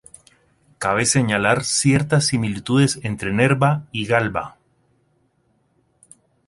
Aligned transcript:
Cabe 0.79 1.05
señalar 1.05 1.63
ciertas 1.63 2.25
similitudes 2.25 2.97
entre 3.03 3.31
Nerva 3.33 3.83
y 3.91 4.07
Galba. 4.07 4.57